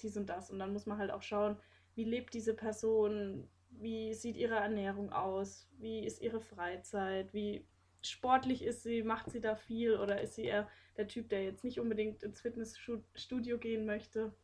dies 0.00 0.16
und 0.16 0.26
das. 0.26 0.50
Und 0.50 0.58
dann 0.58 0.72
muss 0.72 0.86
man 0.86 0.98
halt 0.98 1.10
auch 1.10 1.22
schauen, 1.22 1.56
wie 1.94 2.04
lebt 2.04 2.34
diese 2.34 2.54
Person, 2.54 3.48
wie 3.80 4.14
sieht 4.14 4.36
ihre 4.36 4.56
Ernährung 4.56 5.12
aus, 5.12 5.68
wie 5.78 6.04
ist 6.04 6.20
ihre 6.20 6.40
Freizeit, 6.40 7.32
wie 7.32 7.66
sportlich 8.02 8.62
ist 8.62 8.82
sie, 8.82 9.02
macht 9.02 9.30
sie 9.30 9.40
da 9.40 9.56
viel 9.56 9.96
oder 9.96 10.20
ist 10.20 10.34
sie 10.34 10.44
eher 10.44 10.68
der 10.96 11.08
Typ, 11.08 11.28
der 11.28 11.44
jetzt 11.44 11.64
nicht 11.64 11.80
unbedingt 11.80 12.22
ins 12.22 12.40
Fitnessstudio 12.40 13.58
gehen 13.58 13.86
möchte. 13.86 14.34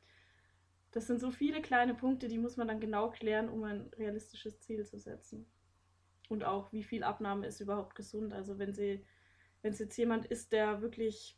Das 0.92 1.06
sind 1.06 1.20
so 1.20 1.30
viele 1.30 1.60
kleine 1.60 1.94
Punkte, 1.94 2.28
die 2.28 2.38
muss 2.38 2.56
man 2.56 2.68
dann 2.68 2.80
genau 2.80 3.10
klären, 3.10 3.48
um 3.48 3.64
ein 3.64 3.90
realistisches 3.98 4.60
Ziel 4.60 4.84
zu 4.86 4.98
setzen. 4.98 5.46
Und 6.28 6.44
auch, 6.44 6.72
wie 6.72 6.84
viel 6.84 7.02
Abnahme 7.02 7.46
ist 7.46 7.60
überhaupt 7.60 7.94
gesund. 7.94 8.32
Also 8.32 8.58
wenn 8.58 8.72
sie, 8.72 9.04
wenn 9.62 9.72
es 9.72 9.78
jetzt 9.78 9.96
jemand 9.96 10.26
ist, 10.26 10.52
der 10.52 10.80
wirklich 10.80 11.36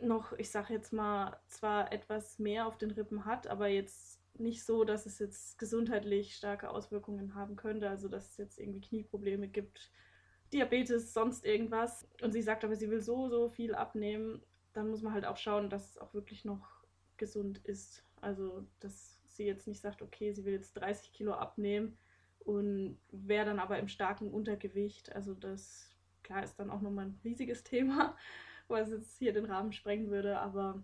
noch, 0.00 0.32
ich 0.34 0.50
sage 0.50 0.72
jetzt 0.72 0.92
mal, 0.92 1.38
zwar 1.46 1.92
etwas 1.92 2.38
mehr 2.38 2.66
auf 2.66 2.78
den 2.78 2.90
Rippen 2.90 3.24
hat, 3.24 3.46
aber 3.46 3.68
jetzt 3.68 4.23
nicht 4.38 4.64
so, 4.64 4.84
dass 4.84 5.06
es 5.06 5.18
jetzt 5.18 5.58
gesundheitlich 5.58 6.34
starke 6.34 6.70
Auswirkungen 6.70 7.34
haben 7.34 7.56
könnte, 7.56 7.88
also 7.88 8.08
dass 8.08 8.30
es 8.30 8.36
jetzt 8.36 8.58
irgendwie 8.58 8.80
Knieprobleme 8.80 9.48
gibt, 9.48 9.90
Diabetes, 10.52 11.12
sonst 11.12 11.44
irgendwas. 11.44 12.06
Und 12.22 12.32
sie 12.32 12.42
sagt 12.42 12.64
aber, 12.64 12.76
sie 12.76 12.90
will 12.90 13.00
so, 13.00 13.28
so 13.28 13.48
viel 13.48 13.74
abnehmen, 13.74 14.42
dann 14.72 14.90
muss 14.90 15.02
man 15.02 15.12
halt 15.12 15.24
auch 15.24 15.36
schauen, 15.36 15.70
dass 15.70 15.90
es 15.90 15.98
auch 15.98 16.14
wirklich 16.14 16.44
noch 16.44 16.84
gesund 17.16 17.58
ist. 17.64 18.04
Also, 18.20 18.66
dass 18.80 19.20
sie 19.26 19.44
jetzt 19.44 19.66
nicht 19.66 19.80
sagt, 19.80 20.02
okay, 20.02 20.32
sie 20.32 20.44
will 20.44 20.54
jetzt 20.54 20.74
30 20.74 21.12
Kilo 21.12 21.32
abnehmen 21.34 21.96
und 22.40 22.98
wäre 23.10 23.46
dann 23.46 23.58
aber 23.58 23.78
im 23.78 23.88
starken 23.88 24.30
Untergewicht. 24.30 25.14
Also, 25.14 25.34
das, 25.34 25.90
klar, 26.22 26.42
ist 26.42 26.58
dann 26.58 26.70
auch 26.70 26.80
nochmal 26.80 27.06
ein 27.06 27.20
riesiges 27.24 27.62
Thema, 27.64 28.16
was 28.68 28.90
jetzt 28.90 29.18
hier 29.18 29.32
den 29.32 29.44
Rahmen 29.44 29.72
sprengen 29.72 30.10
würde, 30.10 30.38
aber 30.38 30.82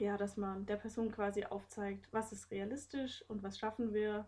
ja, 0.00 0.16
dass 0.16 0.36
man 0.36 0.66
der 0.66 0.76
Person 0.76 1.10
quasi 1.12 1.44
aufzeigt, 1.44 2.08
was 2.12 2.32
ist 2.32 2.50
realistisch 2.50 3.24
und 3.28 3.42
was 3.42 3.58
schaffen 3.58 3.92
wir 3.92 4.26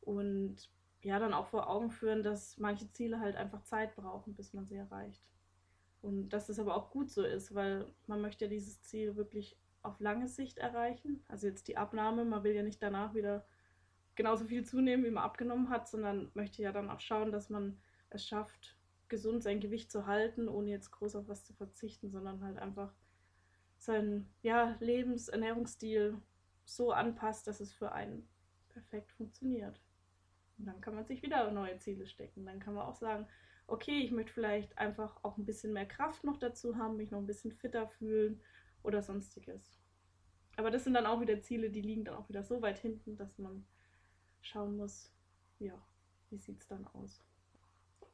und 0.00 0.70
ja, 1.02 1.18
dann 1.18 1.34
auch 1.34 1.46
vor 1.46 1.68
Augen 1.68 1.90
führen, 1.90 2.22
dass 2.22 2.56
manche 2.58 2.90
Ziele 2.90 3.20
halt 3.20 3.36
einfach 3.36 3.62
Zeit 3.62 3.94
brauchen, 3.94 4.34
bis 4.34 4.54
man 4.54 4.66
sie 4.66 4.76
erreicht. 4.76 5.28
Und 6.00 6.30
dass 6.30 6.48
es 6.48 6.58
aber 6.58 6.76
auch 6.76 6.90
gut 6.90 7.10
so 7.10 7.24
ist, 7.24 7.54
weil 7.54 7.86
man 8.06 8.20
möchte 8.20 8.46
ja 8.46 8.50
dieses 8.50 8.80
Ziel 8.82 9.16
wirklich 9.16 9.58
auf 9.82 10.00
lange 10.00 10.28
Sicht 10.28 10.58
erreichen. 10.58 11.22
Also 11.28 11.46
jetzt 11.46 11.68
die 11.68 11.76
Abnahme, 11.76 12.24
man 12.24 12.42
will 12.42 12.54
ja 12.54 12.62
nicht 12.62 12.82
danach 12.82 13.14
wieder 13.14 13.46
genauso 14.14 14.46
viel 14.46 14.64
zunehmen, 14.64 15.04
wie 15.04 15.10
man 15.10 15.24
abgenommen 15.24 15.68
hat, 15.68 15.88
sondern 15.88 16.30
möchte 16.34 16.62
ja 16.62 16.72
dann 16.72 16.90
auch 16.90 17.00
schauen, 17.00 17.32
dass 17.32 17.50
man 17.50 17.78
es 18.10 18.26
schafft, 18.26 18.78
gesund 19.08 19.42
sein 19.42 19.60
Gewicht 19.60 19.90
zu 19.90 20.06
halten, 20.06 20.48
ohne 20.48 20.70
jetzt 20.70 20.90
groß 20.90 21.16
auf 21.16 21.28
was 21.28 21.44
zu 21.44 21.52
verzichten, 21.52 22.10
sondern 22.10 22.42
halt 22.42 22.58
einfach 22.58 22.92
seinen 23.84 24.32
ja, 24.42 24.76
Lebens-, 24.80 25.28
Ernährungsstil 25.28 26.20
so 26.64 26.92
anpasst, 26.92 27.46
dass 27.46 27.60
es 27.60 27.72
für 27.72 27.92
einen 27.92 28.28
perfekt 28.70 29.10
funktioniert. 29.12 29.80
Und 30.58 30.66
dann 30.66 30.80
kann 30.80 30.94
man 30.94 31.04
sich 31.04 31.22
wieder 31.22 31.50
neue 31.50 31.78
Ziele 31.78 32.06
stecken. 32.06 32.46
Dann 32.46 32.60
kann 32.60 32.74
man 32.74 32.86
auch 32.86 32.94
sagen, 32.94 33.26
okay, 33.66 33.98
ich 33.98 34.10
möchte 34.10 34.32
vielleicht 34.32 34.76
einfach 34.78 35.18
auch 35.22 35.36
ein 35.36 35.46
bisschen 35.46 35.72
mehr 35.72 35.86
Kraft 35.86 36.24
noch 36.24 36.38
dazu 36.38 36.76
haben, 36.76 36.96
mich 36.96 37.10
noch 37.10 37.18
ein 37.18 37.26
bisschen 37.26 37.52
fitter 37.52 37.88
fühlen 37.88 38.40
oder 38.82 39.02
sonstiges. 39.02 39.80
Aber 40.56 40.70
das 40.70 40.84
sind 40.84 40.94
dann 40.94 41.06
auch 41.06 41.20
wieder 41.20 41.40
Ziele, 41.40 41.70
die 41.70 41.80
liegen 41.80 42.04
dann 42.04 42.14
auch 42.14 42.28
wieder 42.28 42.44
so 42.44 42.62
weit 42.62 42.78
hinten, 42.78 43.16
dass 43.16 43.38
man 43.38 43.66
schauen 44.40 44.76
muss, 44.76 45.12
ja, 45.58 45.74
wie 46.30 46.38
sieht 46.38 46.60
es 46.60 46.68
dann 46.68 46.86
aus. 46.88 47.24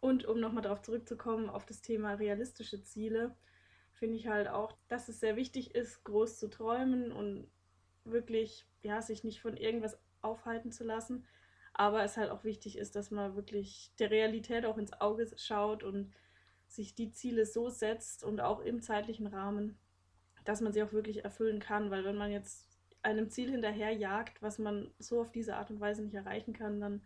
Und 0.00 0.24
um 0.24 0.40
nochmal 0.40 0.62
darauf 0.62 0.80
zurückzukommen, 0.80 1.50
auf 1.50 1.66
das 1.66 1.82
Thema 1.82 2.14
realistische 2.14 2.82
Ziele, 2.82 3.36
finde 4.00 4.16
ich 4.16 4.26
halt 4.26 4.48
auch, 4.48 4.72
dass 4.88 5.08
es 5.08 5.20
sehr 5.20 5.36
wichtig 5.36 5.74
ist, 5.74 6.02
groß 6.04 6.38
zu 6.38 6.48
träumen 6.48 7.12
und 7.12 7.46
wirklich, 8.04 8.66
ja, 8.82 9.00
sich 9.02 9.24
nicht 9.24 9.40
von 9.40 9.56
irgendwas 9.56 9.98
aufhalten 10.22 10.72
zu 10.72 10.84
lassen. 10.84 11.26
Aber 11.74 12.02
es 12.02 12.16
halt 12.16 12.30
auch 12.30 12.42
wichtig 12.42 12.78
ist, 12.78 12.96
dass 12.96 13.10
man 13.10 13.36
wirklich 13.36 13.92
der 13.98 14.10
Realität 14.10 14.64
auch 14.64 14.78
ins 14.78 14.98
Auge 15.00 15.30
schaut 15.36 15.84
und 15.84 16.12
sich 16.66 16.94
die 16.94 17.12
Ziele 17.12 17.44
so 17.44 17.68
setzt 17.68 18.24
und 18.24 18.40
auch 18.40 18.60
im 18.60 18.80
zeitlichen 18.80 19.26
Rahmen, 19.26 19.78
dass 20.44 20.62
man 20.62 20.72
sie 20.72 20.82
auch 20.82 20.92
wirklich 20.92 21.22
erfüllen 21.22 21.60
kann. 21.60 21.90
Weil 21.90 22.04
wenn 22.04 22.16
man 22.16 22.32
jetzt 22.32 22.66
einem 23.02 23.28
Ziel 23.28 23.50
hinterherjagt, 23.50 24.40
was 24.40 24.58
man 24.58 24.90
so 24.98 25.20
auf 25.20 25.30
diese 25.30 25.56
Art 25.56 25.70
und 25.70 25.80
Weise 25.80 26.02
nicht 26.02 26.14
erreichen 26.14 26.54
kann, 26.54 26.80
dann 26.80 27.02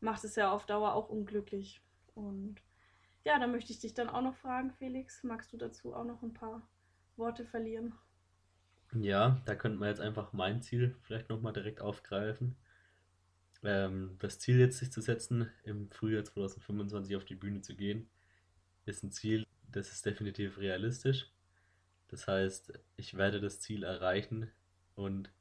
macht 0.00 0.24
es 0.24 0.34
ja 0.36 0.50
auf 0.50 0.64
Dauer 0.64 0.94
auch 0.94 1.10
unglücklich. 1.10 1.82
Und 2.14 2.56
ja, 3.24 3.38
da 3.38 3.46
möchte 3.46 3.72
ich 3.72 3.80
dich 3.80 3.94
dann 3.94 4.08
auch 4.08 4.22
noch 4.22 4.36
fragen, 4.36 4.72
Felix. 4.72 5.22
Magst 5.22 5.52
du 5.52 5.56
dazu 5.56 5.94
auch 5.94 6.04
noch 6.04 6.22
ein 6.22 6.34
paar 6.34 6.62
Worte 7.16 7.44
verlieren? 7.44 7.94
Ja, 8.94 9.40
da 9.46 9.54
könnte 9.54 9.78
man 9.78 9.88
jetzt 9.88 10.00
einfach 10.00 10.32
mein 10.32 10.60
Ziel 10.60 10.96
vielleicht 11.02 11.28
nochmal 11.28 11.52
direkt 11.52 11.80
aufgreifen. 11.80 12.56
Ähm, 13.62 14.16
das 14.18 14.38
Ziel 14.38 14.58
jetzt 14.58 14.78
sich 14.78 14.90
zu 14.92 15.00
setzen, 15.00 15.50
im 15.64 15.90
Frühjahr 15.90 16.24
2025 16.24 17.16
auf 17.16 17.24
die 17.24 17.34
Bühne 17.36 17.62
zu 17.62 17.74
gehen, 17.74 18.10
ist 18.84 19.02
ein 19.02 19.12
Ziel, 19.12 19.46
das 19.70 19.92
ist 19.92 20.04
definitiv 20.04 20.58
realistisch. 20.58 21.30
Das 22.08 22.26
heißt, 22.28 22.72
ich 22.96 23.16
werde 23.16 23.40
das 23.40 23.60
Ziel 23.60 23.84
erreichen 23.84 24.50
und 24.94 25.32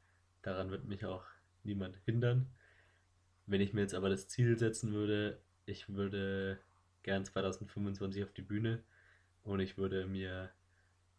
daran 0.43 0.71
wird 0.71 0.85
mich 0.85 1.05
auch 1.05 1.25
niemand 1.63 1.97
hindern. 2.05 2.47
Wenn 3.47 3.59
ich 3.59 3.73
mir 3.73 3.81
jetzt 3.81 3.95
aber 3.95 4.09
das 4.09 4.27
Ziel 4.27 4.57
setzen 4.57 4.93
würde, 4.93 5.41
ich 5.65 5.89
würde 5.89 6.59
gern 7.03 7.25
2025 7.25 8.23
auf 8.23 8.33
die 8.33 8.41
Bühne. 8.41 8.83
Und 9.43 9.59
ich 9.59 9.77
würde 9.77 10.05
mir 10.05 10.51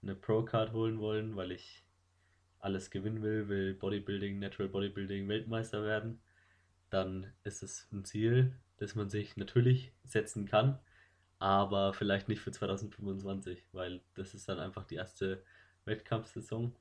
eine 0.03 0.15
Pro-Card 0.15 0.73
holen 0.73 0.99
wollen, 0.99 1.37
weil 1.37 1.53
ich 1.53 1.85
alles 2.59 2.91
gewinnen 2.91 3.23
will, 3.23 3.49
will 3.49 3.75
Bodybuilding, 3.75 4.39
Natural 4.39 4.69
Bodybuilding 4.69 5.29
Weltmeister 5.29 5.83
werden, 5.83 6.21
dann 6.91 7.33
ist 7.43 7.63
es 7.63 7.89
ein 7.93 8.05
Ziel, 8.05 8.55
das 8.77 8.95
man 8.95 9.11
sich 9.11 9.37
natürlich 9.37 9.93
setzen 10.05 10.47
kann, 10.47 10.79
aber 11.39 11.93
vielleicht 11.93 12.29
nicht 12.29 12.41
für 12.41 12.53
2025, 12.53 13.67
weil 13.73 14.01
das 14.15 14.35
ist 14.35 14.49
dann 14.49 14.61
einfach 14.61 14.85
die 14.85 14.95
erste 14.95 15.43
Wettkampfsaison. 15.85 16.73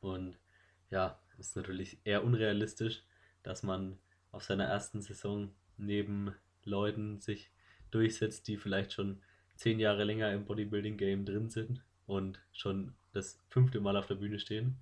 Und 0.00 0.38
ja, 0.90 1.20
ist 1.40 1.56
natürlich 1.56 1.98
eher 2.04 2.24
unrealistisch, 2.24 3.02
dass 3.42 3.62
man 3.62 3.98
auf 4.30 4.44
seiner 4.44 4.64
ersten 4.64 5.00
Saison 5.00 5.52
neben 5.76 6.34
Leuten 6.64 7.20
sich 7.20 7.50
durchsetzt, 7.90 8.48
die 8.48 8.56
vielleicht 8.56 8.92
schon 8.92 9.20
zehn 9.56 9.78
Jahre 9.78 10.04
länger 10.04 10.32
im 10.32 10.44
Bodybuilding-Game 10.44 11.24
drin 11.24 11.50
sind 11.50 11.84
und 12.06 12.40
schon 12.52 12.94
das 13.12 13.38
fünfte 13.48 13.80
Mal 13.80 13.96
auf 13.96 14.06
der 14.06 14.14
Bühne 14.14 14.38
stehen. 14.38 14.78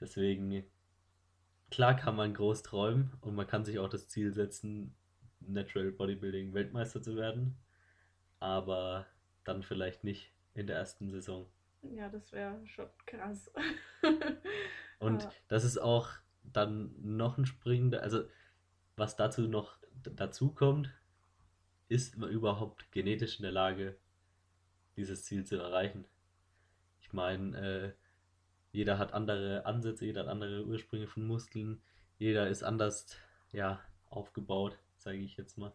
Deswegen, 0.00 0.64
klar 1.70 1.96
kann 1.96 2.14
man 2.16 2.34
groß 2.34 2.62
träumen 2.62 3.12
und 3.20 3.34
man 3.34 3.46
kann 3.46 3.64
sich 3.64 3.78
auch 3.78 3.88
das 3.88 4.08
Ziel 4.08 4.32
setzen, 4.32 4.94
Natural 5.40 5.90
Bodybuilding 5.90 6.54
Weltmeister 6.54 7.02
zu 7.02 7.16
werden, 7.16 7.56
aber 8.38 9.06
dann 9.44 9.62
vielleicht 9.62 10.04
nicht 10.04 10.32
in 10.54 10.66
der 10.66 10.76
ersten 10.76 11.10
Saison. 11.10 11.46
Ja, 11.82 12.08
das 12.08 12.32
wäre 12.32 12.60
schon 12.66 12.88
krass. 13.06 13.50
und 14.98 15.22
aber. 15.22 15.34
das 15.48 15.64
ist 15.64 15.78
auch 15.78 16.10
dann 16.42 16.94
noch 17.00 17.38
ein 17.38 17.46
springender, 17.46 18.02
also 18.02 18.24
was 18.96 19.16
dazu 19.16 19.48
noch 19.48 19.78
dazu 20.02 20.52
kommt, 20.52 20.90
ist 21.88 22.18
man 22.18 22.30
überhaupt 22.30 22.90
genetisch 22.92 23.38
in 23.38 23.42
der 23.42 23.52
Lage, 23.52 23.96
dieses 24.96 25.24
Ziel 25.24 25.44
zu 25.44 25.56
erreichen? 25.56 26.04
Ich 27.00 27.12
meine, 27.12 27.56
äh, 27.58 27.92
jeder 28.72 28.98
hat 28.98 29.14
andere 29.14 29.64
Ansätze, 29.64 30.04
jeder 30.04 30.22
hat 30.22 30.28
andere 30.28 30.64
Ursprünge 30.64 31.06
von 31.06 31.26
Muskeln, 31.26 31.80
jeder 32.18 32.48
ist 32.48 32.62
anders 32.62 33.16
ja, 33.52 33.80
aufgebaut, 34.10 34.78
sage 34.96 35.18
ich 35.18 35.36
jetzt 35.36 35.56
mal. 35.56 35.72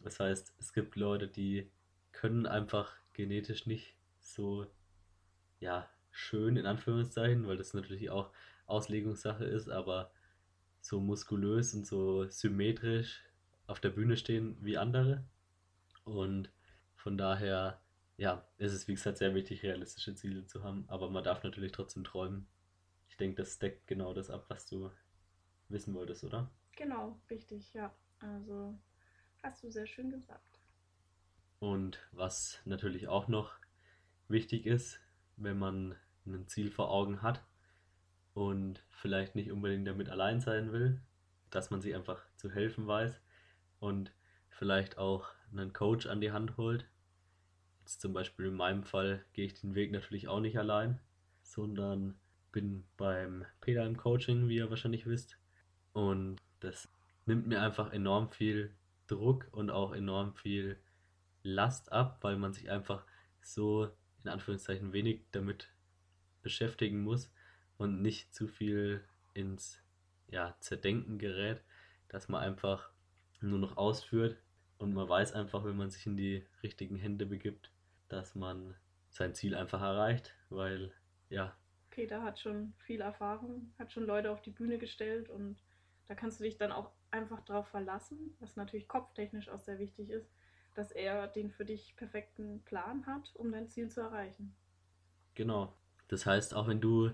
Das 0.00 0.18
heißt, 0.18 0.54
es 0.58 0.72
gibt 0.72 0.96
Leute, 0.96 1.28
die 1.28 1.70
können 2.10 2.46
einfach 2.46 2.96
genetisch 3.12 3.66
nicht 3.66 3.94
so 4.20 4.66
ja, 5.60 5.88
schön 6.10 6.56
in 6.56 6.66
Anführungszeichen, 6.66 7.46
weil 7.46 7.56
das 7.56 7.74
natürlich 7.74 8.10
auch 8.10 8.30
Auslegungssache 8.66 9.44
ist, 9.44 9.68
aber 9.68 10.10
so 10.80 11.00
muskulös 11.00 11.74
und 11.74 11.86
so 11.86 12.28
symmetrisch 12.28 13.22
auf 13.66 13.80
der 13.80 13.90
Bühne 13.90 14.16
stehen 14.16 14.56
wie 14.60 14.78
andere. 14.78 15.24
Und 16.04 16.50
von 16.96 17.16
daher, 17.16 17.80
ja, 18.16 18.46
ist 18.58 18.72
es 18.72 18.88
wie 18.88 18.94
gesagt 18.94 19.18
sehr 19.18 19.34
wichtig, 19.34 19.62
realistische 19.62 20.14
Ziele 20.14 20.46
zu 20.46 20.62
haben, 20.62 20.84
aber 20.88 21.10
man 21.10 21.24
darf 21.24 21.42
natürlich 21.42 21.72
trotzdem 21.72 22.04
träumen. 22.04 22.46
Ich 23.08 23.16
denke, 23.16 23.42
das 23.42 23.58
deckt 23.58 23.86
genau 23.86 24.14
das 24.14 24.30
ab, 24.30 24.46
was 24.48 24.66
du 24.66 24.90
wissen 25.68 25.94
wolltest, 25.94 26.24
oder? 26.24 26.50
Genau, 26.76 27.20
richtig, 27.30 27.72
ja. 27.74 27.94
Also 28.20 28.78
hast 29.42 29.62
du 29.62 29.70
sehr 29.70 29.86
schön 29.86 30.10
gesagt. 30.10 30.60
Und 31.58 31.98
was 32.12 32.60
natürlich 32.64 33.08
auch 33.08 33.28
noch 33.28 33.52
wichtig 34.28 34.66
ist, 34.66 35.00
wenn 35.36 35.58
man 35.58 35.96
ein 36.26 36.46
Ziel 36.48 36.70
vor 36.70 36.90
Augen 36.90 37.22
hat 37.22 37.44
und 38.34 38.82
vielleicht 38.90 39.34
nicht 39.34 39.50
unbedingt 39.52 39.86
damit 39.86 40.08
allein 40.08 40.40
sein 40.40 40.72
will, 40.72 41.00
dass 41.50 41.70
man 41.70 41.80
sich 41.80 41.94
einfach 41.94 42.24
zu 42.36 42.50
helfen 42.50 42.86
weiß, 42.86 43.20
und 43.82 44.12
vielleicht 44.48 44.96
auch 44.96 45.26
einen 45.50 45.72
Coach 45.72 46.06
an 46.06 46.20
die 46.20 46.30
Hand 46.30 46.56
holt. 46.56 46.86
Jetzt 47.80 48.00
zum 48.00 48.12
Beispiel 48.12 48.46
in 48.46 48.54
meinem 48.54 48.84
Fall 48.84 49.24
gehe 49.32 49.44
ich 49.44 49.60
den 49.60 49.74
Weg 49.74 49.90
natürlich 49.90 50.28
auch 50.28 50.38
nicht 50.38 50.56
allein, 50.56 51.00
sondern 51.42 52.14
bin 52.52 52.84
beim 52.96 53.44
Peter 53.60 53.84
im 53.84 53.96
Coaching, 53.96 54.48
wie 54.48 54.56
ihr 54.56 54.70
wahrscheinlich 54.70 55.06
wisst. 55.06 55.36
Und 55.92 56.40
das 56.60 56.88
nimmt 57.26 57.48
mir 57.48 57.60
einfach 57.60 57.92
enorm 57.92 58.30
viel 58.30 58.72
Druck 59.08 59.48
und 59.50 59.70
auch 59.70 59.92
enorm 59.92 60.32
viel 60.36 60.78
Last 61.42 61.90
ab, 61.90 62.18
weil 62.20 62.36
man 62.36 62.52
sich 62.52 62.70
einfach 62.70 63.04
so 63.40 63.90
in 64.22 64.30
Anführungszeichen 64.30 64.92
wenig 64.92 65.22
damit 65.32 65.68
beschäftigen 66.40 67.02
muss 67.02 67.32
und 67.78 68.00
nicht 68.00 68.32
zu 68.32 68.46
viel 68.46 69.02
ins 69.34 69.82
ja, 70.28 70.54
Zerdenken 70.60 71.18
gerät, 71.18 71.64
dass 72.06 72.28
man 72.28 72.42
einfach 72.42 72.91
nur 73.48 73.58
noch 73.58 73.76
ausführt. 73.76 74.36
Und 74.78 74.94
man 74.94 75.08
weiß 75.08 75.32
einfach, 75.34 75.64
wenn 75.64 75.76
man 75.76 75.90
sich 75.90 76.06
in 76.06 76.16
die 76.16 76.44
richtigen 76.62 76.96
Hände 76.96 77.26
begibt, 77.26 77.70
dass 78.08 78.34
man 78.34 78.74
sein 79.10 79.34
Ziel 79.34 79.54
einfach 79.54 79.80
erreicht, 79.80 80.34
weil 80.48 80.92
ja, 81.28 81.56
Peter 81.90 82.22
hat 82.22 82.40
schon 82.40 82.72
viel 82.78 83.00
Erfahrung, 83.00 83.72
hat 83.78 83.92
schon 83.92 84.06
Leute 84.06 84.30
auf 84.30 84.42
die 84.42 84.50
Bühne 84.50 84.78
gestellt 84.78 85.28
und 85.28 85.62
da 86.06 86.14
kannst 86.14 86.40
du 86.40 86.44
dich 86.44 86.56
dann 86.56 86.72
auch 86.72 86.90
einfach 87.10 87.44
drauf 87.44 87.68
verlassen, 87.68 88.34
was 88.40 88.56
natürlich 88.56 88.88
kopftechnisch 88.88 89.48
auch 89.48 89.60
sehr 89.60 89.78
wichtig 89.78 90.10
ist, 90.10 90.32
dass 90.74 90.90
er 90.90 91.28
den 91.28 91.50
für 91.50 91.64
dich 91.64 91.94
perfekten 91.96 92.62
Plan 92.64 93.06
hat, 93.06 93.30
um 93.36 93.52
dein 93.52 93.68
Ziel 93.68 93.88
zu 93.88 94.00
erreichen. 94.00 94.54
Genau. 95.34 95.74
Das 96.08 96.26
heißt, 96.26 96.54
auch 96.54 96.66
wenn 96.66 96.80
du 96.80 97.10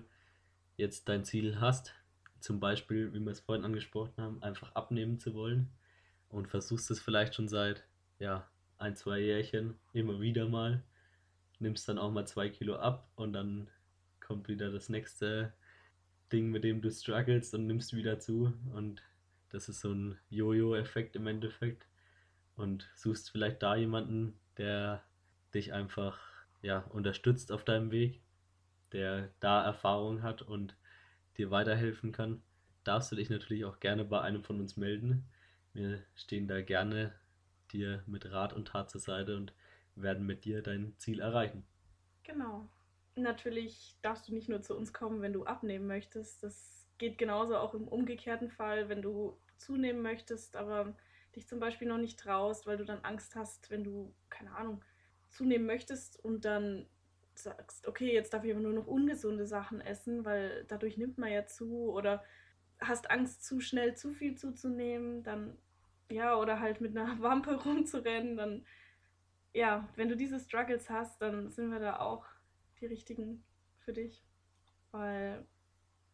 jetzt 0.77 1.09
dein 1.09 1.25
Ziel 1.25 1.59
hast, 1.59 1.93
zum 2.39 2.61
Beispiel, 2.61 3.13
wie 3.13 3.19
wir 3.19 3.31
es 3.31 3.41
vorhin 3.41 3.65
angesprochen 3.65 4.13
haben, 4.17 4.41
einfach 4.41 4.73
abnehmen 4.75 5.19
zu 5.19 5.33
wollen 5.33 5.69
und 6.29 6.47
versuchst 6.47 6.89
es 6.91 6.99
vielleicht 6.99 7.35
schon 7.35 7.47
seit 7.47 7.85
ja, 8.19 8.47
ein, 8.77 8.95
zwei 8.95 9.19
Jährchen 9.19 9.75
immer 9.93 10.19
wieder 10.19 10.47
mal, 10.47 10.83
nimmst 11.59 11.87
dann 11.89 11.97
auch 11.97 12.11
mal 12.11 12.27
zwei 12.27 12.49
Kilo 12.49 12.75
ab 12.75 13.09
und 13.15 13.33
dann 13.33 13.69
kommt 14.19 14.47
wieder 14.47 14.71
das 14.71 14.89
nächste 14.89 15.53
Ding, 16.31 16.49
mit 16.51 16.63
dem 16.63 16.81
du 16.81 16.91
struggles 16.91 17.53
und 17.53 17.67
nimmst 17.67 17.95
wieder 17.95 18.19
zu. 18.19 18.53
Und 18.73 19.01
das 19.49 19.69
ist 19.69 19.81
so 19.81 19.91
ein 19.91 20.17
Jojo-Effekt 20.29 21.15
im 21.15 21.27
Endeffekt. 21.27 21.87
Und 22.55 22.89
suchst 22.95 23.31
vielleicht 23.31 23.63
da 23.63 23.75
jemanden, 23.75 24.39
der 24.57 25.03
dich 25.53 25.73
einfach 25.73 26.19
ja, 26.61 26.79
unterstützt 26.89 27.51
auf 27.51 27.63
deinem 27.63 27.91
Weg, 27.91 28.21
der 28.91 29.29
da 29.39 29.63
Erfahrung 29.63 30.21
hat 30.21 30.41
und 30.41 30.75
dir 31.37 31.51
weiterhelfen 31.51 32.11
kann, 32.11 32.41
darfst 32.83 33.11
du 33.11 33.15
dich 33.15 33.29
natürlich 33.29 33.65
auch 33.65 33.79
gerne 33.79 34.03
bei 34.03 34.21
einem 34.21 34.43
von 34.43 34.59
uns 34.59 34.77
melden. 34.77 35.25
Wir 35.73 36.03
stehen 36.15 36.47
da 36.47 36.61
gerne 36.61 37.13
dir 37.71 38.03
mit 38.07 38.31
Rat 38.31 38.53
und 38.53 38.69
Tat 38.69 38.89
zur 38.89 39.01
Seite 39.01 39.37
und 39.37 39.53
werden 39.95 40.25
mit 40.25 40.45
dir 40.45 40.61
dein 40.61 40.97
Ziel 40.97 41.19
erreichen. 41.19 41.65
Genau. 42.23 42.69
Natürlich 43.15 43.97
darfst 44.01 44.27
du 44.27 44.33
nicht 44.33 44.49
nur 44.49 44.61
zu 44.61 44.75
uns 44.75 44.93
kommen, 44.93 45.21
wenn 45.21 45.33
du 45.33 45.45
abnehmen 45.45 45.87
möchtest. 45.87 46.43
Das 46.43 46.87
geht 46.97 47.17
genauso 47.17 47.57
auch 47.57 47.73
im 47.73 47.87
umgekehrten 47.87 48.49
Fall, 48.49 48.89
wenn 48.89 49.01
du 49.01 49.39
zunehmen 49.57 50.01
möchtest, 50.01 50.55
aber 50.55 50.95
dich 51.35 51.47
zum 51.47 51.59
Beispiel 51.59 51.87
noch 51.87 51.97
nicht 51.97 52.19
traust, 52.19 52.65
weil 52.65 52.77
du 52.77 52.85
dann 52.85 53.03
Angst 53.03 53.35
hast, 53.35 53.69
wenn 53.69 53.83
du, 53.83 54.13
keine 54.29 54.55
Ahnung, 54.55 54.83
zunehmen 55.29 55.67
möchtest 55.67 56.23
und 56.23 56.45
dann 56.45 56.87
sagst, 57.35 57.87
okay, 57.87 58.13
jetzt 58.13 58.33
darf 58.33 58.43
ich 58.43 58.51
aber 58.51 58.61
nur 58.61 58.73
noch 58.73 58.87
ungesunde 58.87 59.45
Sachen 59.45 59.81
essen, 59.81 60.25
weil 60.25 60.65
dadurch 60.67 60.97
nimmt 60.97 61.17
man 61.17 61.31
ja 61.31 61.45
zu 61.45 61.91
oder 61.91 62.23
hast 62.79 63.11
Angst, 63.11 63.43
zu 63.43 63.59
schnell 63.59 63.95
zu 63.95 64.13
viel 64.13 64.35
zuzunehmen, 64.35 65.23
dann 65.23 65.57
ja, 66.11 66.35
oder 66.35 66.59
halt 66.59 66.81
mit 66.81 66.97
einer 66.97 67.19
Wampe 67.21 67.55
rumzurennen, 67.55 68.37
dann 68.37 68.65
ja, 69.53 69.87
wenn 69.95 70.09
du 70.09 70.15
diese 70.15 70.39
Struggles 70.39 70.89
hast, 70.89 71.21
dann 71.21 71.49
sind 71.49 71.71
wir 71.71 71.79
da 71.79 71.99
auch 71.99 72.25
die 72.79 72.85
richtigen 72.85 73.43
für 73.79 73.93
dich, 73.93 74.23
weil 74.91 75.45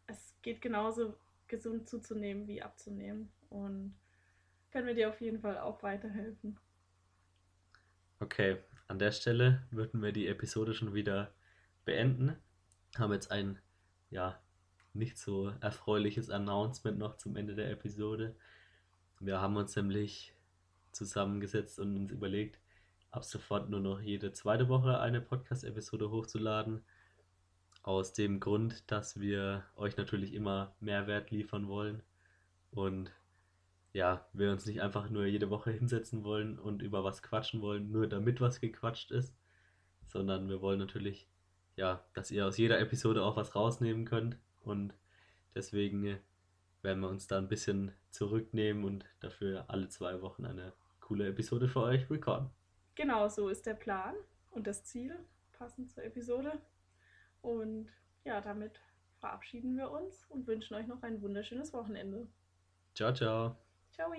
es 0.06 0.34
geht 0.42 0.60
genauso 0.60 1.16
gesund 1.46 1.88
zuzunehmen 1.88 2.48
wie 2.48 2.62
abzunehmen 2.62 3.30
und 3.50 3.94
können 4.72 4.86
wir 4.86 4.94
dir 4.94 5.08
auf 5.10 5.20
jeden 5.20 5.40
Fall 5.40 5.58
auch 5.58 5.82
weiterhelfen. 5.82 6.58
Okay, 8.20 8.56
an 8.88 8.98
der 8.98 9.12
Stelle 9.12 9.66
würden 9.70 10.02
wir 10.02 10.12
die 10.12 10.26
Episode 10.26 10.74
schon 10.74 10.94
wieder 10.94 11.34
beenden. 11.84 12.36
Haben 12.96 13.12
jetzt 13.12 13.30
ein 13.30 13.58
ja 14.10 14.40
nicht 14.96 15.18
so 15.18 15.52
erfreuliches 15.60 16.30
Announcement 16.30 16.98
noch 16.98 17.16
zum 17.16 17.36
Ende 17.36 17.54
der 17.54 17.70
Episode. 17.70 18.34
Wir 19.20 19.40
haben 19.40 19.56
uns 19.56 19.76
nämlich 19.76 20.34
zusammengesetzt 20.92 21.78
und 21.78 21.96
uns 21.96 22.12
überlegt, 22.12 22.58
ab 23.10 23.24
sofort 23.24 23.70
nur 23.70 23.80
noch 23.80 24.00
jede 24.00 24.32
zweite 24.32 24.68
Woche 24.68 24.98
eine 25.00 25.20
Podcast-Episode 25.20 26.10
hochzuladen. 26.10 26.84
Aus 27.82 28.12
dem 28.12 28.40
Grund, 28.40 28.90
dass 28.90 29.20
wir 29.20 29.64
euch 29.76 29.96
natürlich 29.96 30.34
immer 30.34 30.74
Mehrwert 30.80 31.30
liefern 31.30 31.68
wollen 31.68 32.02
und 32.72 33.12
ja, 33.92 34.26
wir 34.32 34.50
uns 34.50 34.66
nicht 34.66 34.82
einfach 34.82 35.08
nur 35.08 35.24
jede 35.24 35.48
Woche 35.50 35.70
hinsetzen 35.70 36.24
wollen 36.24 36.58
und 36.58 36.82
über 36.82 37.04
was 37.04 37.22
quatschen 37.22 37.62
wollen, 37.62 37.90
nur 37.90 38.06
damit 38.08 38.40
was 38.40 38.60
gequatscht 38.60 39.10
ist, 39.10 39.34
sondern 40.04 40.48
wir 40.48 40.60
wollen 40.60 40.80
natürlich, 40.80 41.28
ja, 41.76 42.04
dass 42.12 42.30
ihr 42.30 42.46
aus 42.46 42.58
jeder 42.58 42.80
Episode 42.80 43.22
auch 43.24 43.36
was 43.36 43.54
rausnehmen 43.54 44.04
könnt 44.04 44.36
und 44.66 44.94
deswegen 45.54 46.18
werden 46.82 47.00
wir 47.00 47.08
uns 47.08 47.26
da 47.26 47.38
ein 47.38 47.48
bisschen 47.48 47.92
zurücknehmen 48.10 48.84
und 48.84 49.04
dafür 49.20 49.64
alle 49.68 49.88
zwei 49.88 50.20
Wochen 50.22 50.44
eine 50.44 50.72
coole 51.00 51.28
Episode 51.28 51.68
für 51.68 51.82
euch 51.82 52.08
recorden. 52.10 52.50
Genau, 52.94 53.28
so 53.28 53.48
ist 53.48 53.66
der 53.66 53.74
Plan 53.74 54.14
und 54.50 54.66
das 54.66 54.84
Ziel 54.84 55.18
passend 55.52 55.90
zur 55.90 56.04
Episode. 56.04 56.60
Und 57.42 57.88
ja, 58.24 58.40
damit 58.40 58.80
verabschieden 59.18 59.76
wir 59.76 59.90
uns 59.90 60.24
und 60.28 60.46
wünschen 60.46 60.74
euch 60.74 60.86
noch 60.86 61.02
ein 61.02 61.20
wunderschönes 61.22 61.72
Wochenende. 61.72 62.26
Ciao, 62.94 63.12
ciao. 63.12 63.56
Ciao. 63.92 64.12